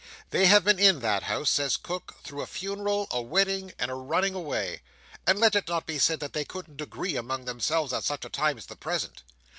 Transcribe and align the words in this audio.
They 0.31 0.47
have 0.47 0.63
been 0.63 0.79
in 0.79 1.01
that 1.01 1.21
house 1.21 1.51
(says 1.51 1.77
Cook) 1.77 2.15
through 2.23 2.41
a 2.41 2.47
funeral, 2.47 3.05
a 3.11 3.21
wedding, 3.21 3.71
and 3.77 3.91
a 3.91 3.93
running 3.93 4.33
away; 4.33 4.81
and 5.27 5.37
let 5.39 5.55
it 5.55 5.67
not 5.67 5.85
be 5.85 5.99
said 5.99 6.19
that 6.21 6.33
they 6.33 6.43
couldn't 6.43 6.81
agree 6.81 7.15
among 7.15 7.45
themselves 7.45 7.93
at 7.93 8.03
such 8.03 8.25
a 8.25 8.29
time 8.29 8.57
as 8.57 8.65
the 8.65 8.75
present. 8.75 9.21